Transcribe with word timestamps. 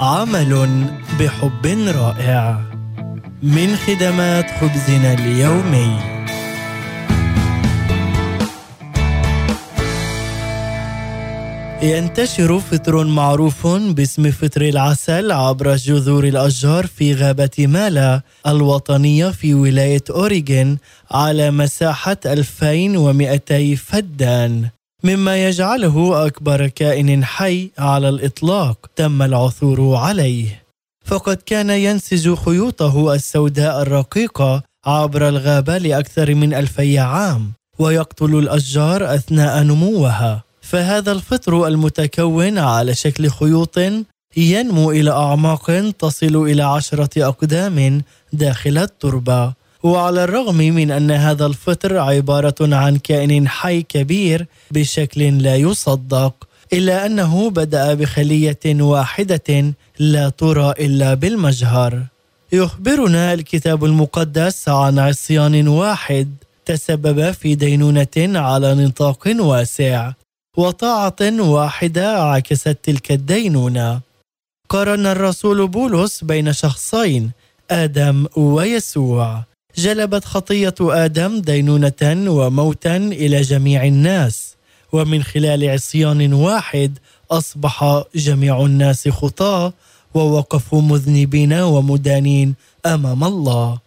عمل 0.00 0.84
بحب 1.20 1.66
رائع 1.88 2.60
من 3.42 3.76
خدمات 3.76 4.50
خبزنا 4.50 5.12
اليومي. 5.12 5.98
ينتشر 11.82 12.58
فطر 12.58 13.04
معروف 13.04 13.66
باسم 13.66 14.30
فطر 14.30 14.62
العسل 14.62 15.32
عبر 15.32 15.76
جذور 15.76 16.24
الأشجار 16.24 16.86
في 16.86 17.14
غابة 17.14 17.50
مالا 17.58 18.20
الوطنية 18.46 19.28
في 19.28 19.54
ولاية 19.54 20.04
أوريغون 20.10 20.78
على 21.10 21.50
مساحة 21.50 22.16
2200 22.26 23.74
فدان. 23.74 24.68
مما 25.04 25.48
يجعله 25.48 26.26
أكبر 26.26 26.66
كائن 26.66 27.24
حي 27.24 27.70
على 27.78 28.08
الإطلاق 28.08 28.90
تم 28.96 29.22
العثور 29.22 29.96
عليه. 29.96 30.62
فقد 31.04 31.36
كان 31.36 31.70
ينسج 31.70 32.34
خيوطه 32.34 33.14
السوداء 33.14 33.82
الرقيقة 33.82 34.62
عبر 34.86 35.28
الغابة 35.28 35.78
لأكثر 35.78 36.34
من 36.34 36.54
ألفي 36.54 36.98
عام 36.98 37.52
ويقتل 37.78 38.38
الأشجار 38.38 39.14
أثناء 39.14 39.62
نموها. 39.62 40.42
فهذا 40.60 41.12
الفطر 41.12 41.66
المتكون 41.66 42.58
على 42.58 42.94
شكل 42.94 43.30
خيوط 43.30 43.78
ينمو 44.36 44.90
إلى 44.90 45.10
أعماق 45.10 45.90
تصل 45.98 46.36
إلى 46.36 46.62
عشرة 46.62 47.28
أقدام 47.28 48.02
داخل 48.32 48.78
التربة. 48.78 49.63
وعلى 49.84 50.24
الرغم 50.24 50.56
من 50.56 50.90
أن 50.90 51.10
هذا 51.10 51.46
الفطر 51.46 51.98
عبارة 51.98 52.54
عن 52.60 52.96
كائن 52.96 53.48
حي 53.48 53.82
كبير 53.82 54.46
بشكل 54.70 55.42
لا 55.42 55.56
يصدق 55.56 56.34
إلا 56.72 57.06
أنه 57.06 57.50
بدأ 57.50 57.94
بخلية 57.94 58.64
واحدة 58.66 59.74
لا 59.98 60.28
ترى 60.28 60.70
إلا 60.70 61.14
بالمجهر. 61.14 62.02
يخبرنا 62.52 63.32
الكتاب 63.32 63.84
المقدس 63.84 64.68
عن 64.68 64.98
عصيان 64.98 65.68
واحد 65.68 66.34
تسبب 66.64 67.30
في 67.30 67.54
دينونة 67.54 68.38
على 68.40 68.74
نطاق 68.74 69.28
واسع 69.38 70.12
وطاعة 70.56 71.40
واحدة 71.40 72.22
عكست 72.22 72.78
تلك 72.82 73.12
الدينونة. 73.12 74.00
قارن 74.68 75.06
الرسول 75.06 75.68
بولس 75.68 76.24
بين 76.24 76.52
شخصين 76.52 77.30
آدم 77.70 78.26
ويسوع. 78.36 79.44
جلبت 79.76 80.24
خطية 80.24 80.74
آدم 80.80 81.40
دينونة 81.40 82.30
وموتا 82.30 82.96
إلى 82.96 83.40
جميع 83.40 83.84
الناس 83.84 84.54
ومن 84.92 85.22
خلال 85.22 85.70
عصيان 85.70 86.32
واحد 86.32 86.98
أصبح 87.30 88.02
جميع 88.14 88.60
الناس 88.62 89.08
خطاة 89.08 89.72
ووقفوا 90.14 90.82
مذنبين 90.82 91.52
ومدانين 91.52 92.54
أمام 92.86 93.24
الله. 93.24 93.78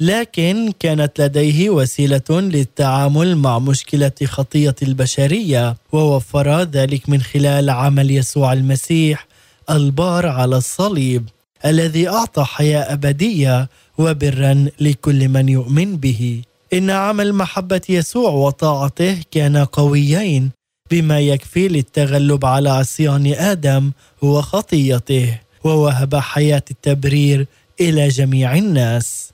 لكن 0.00 0.72
كانت 0.80 1.20
لديه 1.20 1.70
وسيلة 1.70 2.30
للتعامل 2.30 3.36
مع 3.36 3.58
مشكلة 3.58 4.12
خطية 4.24 4.74
البشرية 4.82 5.76
ووفر 5.92 6.62
ذلك 6.62 7.08
من 7.08 7.22
خلال 7.22 7.70
عمل 7.70 8.10
يسوع 8.10 8.52
المسيح 8.52 9.26
البار 9.70 10.26
على 10.26 10.56
الصليب. 10.56 11.28
الذي 11.64 12.08
أعطى 12.08 12.44
حياة 12.44 12.92
أبدية 12.92 13.68
وبرا 13.98 14.68
لكل 14.80 15.28
من 15.28 15.48
يؤمن 15.48 15.96
به. 15.96 16.42
إن 16.72 16.90
عمل 16.90 17.32
محبه 17.32 17.80
يسوع 17.88 18.30
وطاعته 18.30 19.20
كان 19.30 19.56
قويين 19.56 20.50
بما 20.90 21.20
يكفي 21.20 21.68
للتغلب 21.68 22.44
على 22.44 22.70
عصيان 22.70 23.26
آدم 23.26 23.92
وخطيته 24.22 25.40
ووهب 25.64 26.16
حياة 26.16 26.62
التبرير 26.70 27.46
إلى 27.80 28.08
جميع 28.08 28.56
الناس. 28.56 29.30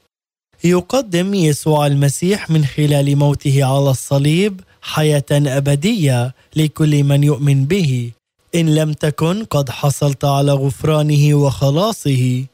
يقدم 0.64 1.34
يسوع 1.34 1.86
المسيح 1.86 2.50
من 2.50 2.64
خلال 2.64 3.16
موته 3.16 3.64
على 3.64 3.90
الصليب 3.90 4.60
حياة 4.82 5.30
أبدية 5.32 6.34
لكل 6.56 7.04
من 7.04 7.24
يؤمن 7.24 7.64
به. 7.64 8.10
إن 8.54 8.74
لم 8.74 8.92
تكن 8.92 9.44
قد 9.44 9.70
حصلت 9.70 10.24
على 10.24 10.52
غفرانه 10.52 11.34
وخلاصه 11.34 12.44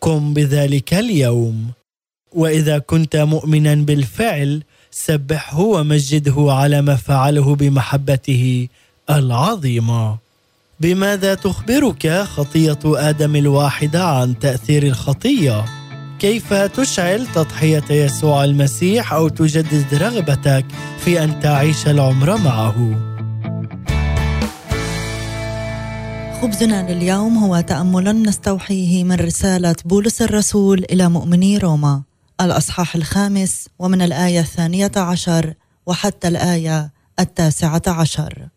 قم 0.00 0.34
بذلك 0.34 0.94
اليوم. 0.94 1.70
وإذا 2.32 2.78
كنت 2.78 3.16
مؤمنا 3.16 3.74
بالفعل 3.74 4.62
سبحه 4.90 5.60
ومجده 5.60 6.34
على 6.48 6.82
ما 6.82 6.96
فعله 6.96 7.54
بمحبته 7.54 8.68
العظيمة. 9.10 10.18
بماذا 10.80 11.34
تخبرك 11.34 12.22
خطية 12.22 12.78
آدم 12.84 13.36
الواحدة 13.36 14.04
عن 14.04 14.38
تأثير 14.38 14.82
الخطية؟ 14.82 15.64
كيف 16.18 16.54
تشعل 16.54 17.26
تضحية 17.26 17.84
يسوع 17.90 18.44
المسيح 18.44 19.12
أو 19.12 19.28
تجدد 19.28 19.94
رغبتك 19.94 20.64
في 20.98 21.24
أن 21.24 21.40
تعيش 21.40 21.86
العمر 21.86 22.36
معه؟ 22.36 23.13
خبزنا 26.44 26.92
لليوم 26.92 27.38
هو 27.38 27.60
تامل 27.60 28.22
نستوحيه 28.22 29.04
من 29.04 29.16
رسالة 29.16 29.74
بولس 29.84 30.22
الرسول 30.22 30.84
إلى 30.90 31.08
مؤمني 31.08 31.58
روما. 31.58 32.02
الأصحاح 32.40 32.96
الخامس 32.96 33.68
ومن 33.78 34.02
الآية 34.02 34.40
الثانية 34.40 34.90
عشر 34.96 35.54
وحتى 35.86 36.28
الآية 36.28 36.92
التاسعة 37.20 37.82
عشر. 37.86 38.48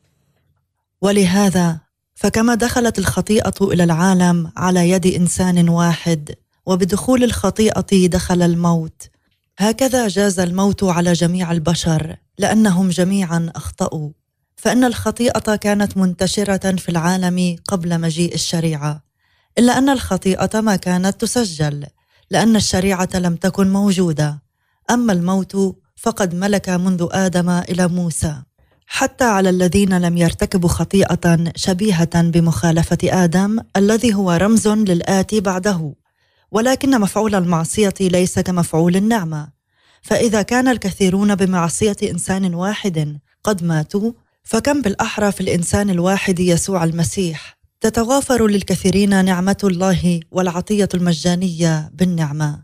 ولهذا 1.01 1.79
فكما 2.15 2.55
دخلت 2.55 2.99
الخطيئة 2.99 3.55
إلى 3.61 3.83
العالم 3.83 4.51
على 4.57 4.89
يد 4.89 5.05
إنسان 5.05 5.69
واحد 5.69 6.35
وبدخول 6.65 7.23
الخطيئة 7.23 8.07
دخل 8.07 8.41
الموت 8.41 9.09
هكذا 9.57 10.07
جاز 10.07 10.39
الموت 10.39 10.83
على 10.83 11.13
جميع 11.13 11.51
البشر 11.51 12.15
لأنهم 12.37 12.89
جميعا 12.89 13.51
أخطأوا. 13.55 14.09
فإن 14.57 14.83
الخطيئة 14.83 15.55
كانت 15.55 15.97
منتشرة 15.97 16.75
في 16.75 16.89
العالم 16.89 17.55
قبل 17.67 18.01
مجيء 18.01 18.33
الشريعة 18.33 19.03
إلا 19.57 19.77
أن 19.77 19.89
الخطيئة 19.89 20.61
ما 20.61 20.75
كانت 20.75 21.21
تسجل 21.21 21.85
لأن 22.31 22.55
الشريعة 22.55 23.09
لم 23.15 23.35
تكن 23.35 23.73
موجودة. 23.73 24.41
أما 24.89 25.13
الموت 25.13 25.77
فقد 25.95 26.35
ملك 26.35 26.69
منذ 26.69 27.07
آدم 27.11 27.49
إلى 27.49 27.87
موسى. 27.87 28.35
حتى 28.87 29.23
على 29.23 29.49
الذين 29.49 29.97
لم 29.97 30.17
يرتكبوا 30.17 30.69
خطيئة 30.69 31.51
شبيهة 31.55 32.21
بمخالفة 32.21 32.97
آدم 33.03 33.59
الذي 33.75 34.13
هو 34.13 34.31
رمز 34.31 34.67
للاتي 34.67 35.39
بعده. 35.39 35.93
ولكن 36.51 37.01
مفعول 37.01 37.35
المعصية 37.35 37.93
ليس 38.01 38.39
كمفعول 38.39 38.95
النعمة. 38.95 39.49
فإذا 40.01 40.41
كان 40.41 40.67
الكثيرون 40.67 41.35
بمعصية 41.35 41.97
إنسان 42.03 42.55
واحد 42.55 43.19
قد 43.43 43.63
ماتوا 43.63 44.11
فكم 44.47 44.81
بالأحرى 44.81 45.31
في 45.31 45.41
الإنسان 45.41 45.89
الواحد 45.89 46.39
يسوع 46.39 46.83
المسيح؟ 46.83 47.57
تتغافر 47.81 48.47
للكثيرين 48.47 49.25
نعمة 49.25 49.57
الله 49.63 50.19
والعطية 50.31 50.89
المجانية 50.93 51.91
بالنعمة. 51.93 52.63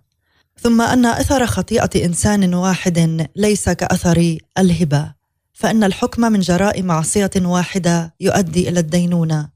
ثم 0.59 0.81
أن 0.81 1.05
أثر 1.05 1.45
خطيئة 1.45 2.05
إنسان 2.05 2.53
واحد 2.53 3.27
ليس 3.35 3.69
كأثر 3.69 4.37
الهبة. 4.57 5.13
فإن 5.53 5.83
الحكم 5.83 6.21
من 6.21 6.39
جراء 6.39 6.83
معصية 6.83 7.31
واحدة 7.37 8.15
يؤدي 8.19 8.69
إلى 8.69 8.79
الدينونة. 8.79 9.49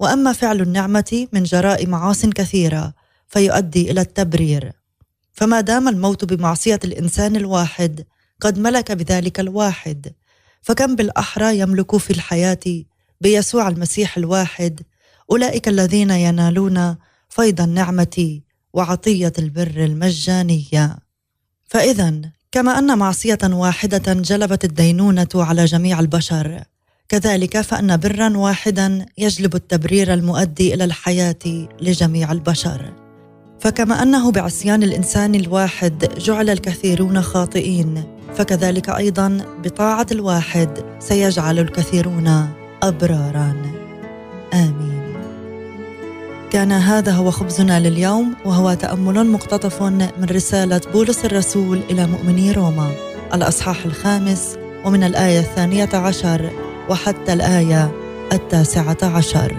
وأما 0.00 0.32
فعل 0.32 0.60
النعمة 0.60 1.28
من 1.32 1.42
جراء 1.42 1.86
معاص 1.86 2.26
كثيرة 2.26 2.94
فيؤدي 3.28 3.90
إلى 3.90 4.00
التبرير. 4.00 4.72
فما 5.32 5.60
دام 5.60 5.88
الموت 5.88 6.24
بمعصية 6.24 6.80
الإنسان 6.84 7.36
الواحد 7.36 8.04
قد 8.40 8.58
ملك 8.58 8.92
بذلك 8.92 9.40
الواحد. 9.40 10.12
فكم 10.62 10.96
بالأحرى 10.96 11.58
يملك 11.58 11.96
في 11.96 12.10
الحياة 12.10 12.84
بيسوع 13.20 13.68
المسيح 13.68 14.16
الواحد؟ 14.16 14.80
أولئك 15.30 15.68
الذين 15.68 16.10
ينالون 16.10 16.96
فيض 17.28 17.60
النعمة 17.60 18.40
وعطية 18.72 19.32
البر 19.38 19.84
المجانية. 19.84 20.98
فإذا 21.66 22.20
كما 22.52 22.78
أن 22.78 22.98
معصية 22.98 23.38
واحدة 23.44 24.12
جلبت 24.12 24.64
الدينونة 24.64 25.28
على 25.34 25.64
جميع 25.64 26.00
البشر 26.00 26.64
كذلك 27.08 27.60
فأن 27.60 27.96
برا 27.96 28.36
واحدا 28.36 29.06
يجلب 29.18 29.54
التبرير 29.54 30.14
المؤدي 30.14 30.74
إلى 30.74 30.84
الحياة 30.84 31.68
لجميع 31.80 32.32
البشر. 32.32 32.92
فكما 33.60 34.02
أنه 34.02 34.30
بعصيان 34.30 34.82
الإنسان 34.82 35.34
الواحد 35.34 36.08
جعل 36.18 36.50
الكثيرون 36.50 37.22
خاطئين 37.22 38.04
فكذلك 38.36 38.88
أيضا 38.88 39.40
بطاعة 39.64 40.06
الواحد 40.12 40.68
سيجعل 40.98 41.58
الكثيرون 41.58 42.48
أبرارا. 42.82 43.56
آمين. 44.54 45.02
كان 46.50 46.72
هذا 46.72 47.12
هو 47.12 47.30
خبزنا 47.30 47.80
لليوم 47.80 48.34
وهو 48.44 48.74
تأمل 48.74 49.26
مقتطف 49.26 49.82
من 49.82 50.26
رسالة 50.30 50.80
بولس 50.92 51.24
الرسول 51.24 51.80
إلى 51.90 52.06
مؤمني 52.06 52.52
روما. 52.52 52.92
الأصحاح 53.34 53.84
الخامس 53.84 54.58
ومن 54.84 55.04
الآية 55.04 55.40
الثانية 55.40 55.88
عشر 55.94 56.50
وحتى 56.88 57.32
الآية 57.32 57.92
التاسعة 58.32 58.98
عشر. 59.02 59.56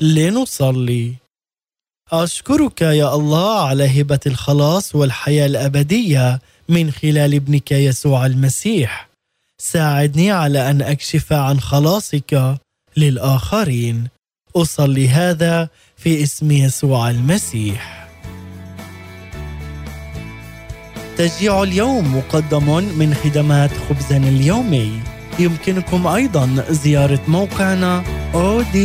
لنصلي. 0.00 1.23
أشكرك 2.12 2.82
يا 2.82 3.14
الله 3.14 3.68
على 3.68 4.00
هبة 4.00 4.20
الخلاص 4.26 4.94
والحياة 4.94 5.46
الأبدية 5.46 6.40
من 6.68 6.90
خلال 6.90 7.34
ابنك 7.34 7.72
يسوع 7.72 8.26
المسيح. 8.26 9.08
ساعدني 9.58 10.30
على 10.30 10.70
أن 10.70 10.82
أكشف 10.82 11.32
عن 11.32 11.60
خلاصك 11.60 12.56
للآخرين. 12.96 14.08
أصلي 14.56 15.08
هذا 15.08 15.68
في 15.96 16.22
اسم 16.22 16.50
يسوع 16.50 17.10
المسيح. 17.10 18.08
تشجيع 21.18 21.62
اليوم 21.62 22.16
مقدم 22.16 22.74
من 22.98 23.14
خدمات 23.14 23.70
خبزنا 23.88 24.28
اليومي. 24.28 25.00
يمكنكم 25.38 26.06
أيضا 26.06 26.64
زيارة 26.70 27.20
موقعنا 27.28 28.04
odb.org 28.32 28.84